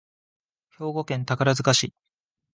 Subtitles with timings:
[0.71, 1.93] 兵庫県宝塚市